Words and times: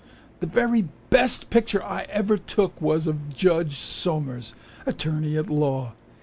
The 0.39 0.47
very 0.47 0.85
best 1.11 1.51
picture 1.51 1.83
I 1.83 2.07
ever 2.09 2.35
took 2.35 2.81
Was 2.81 3.05
of 3.05 3.29
Judge 3.35 3.77
Somers, 3.77 4.55
attorney 4.87 5.37
at 5.37 5.47
law. 5.47 5.93